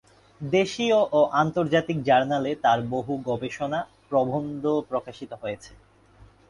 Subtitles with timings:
[0.41, 5.71] দেশীয় ও আন্তর্জাতিক জার্নালে তার বহু গবেষণা প্রবন্ধ প্রকাশিত হয়েছে।